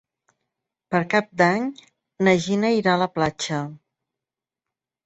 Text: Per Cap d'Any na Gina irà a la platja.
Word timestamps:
Per 0.95 1.01
Cap 1.11 1.29
d'Any 1.41 1.67
na 2.29 2.35
Gina 2.47 2.73
irà 2.81 2.97
a 2.97 3.05
la 3.07 3.13
platja. 3.21 3.63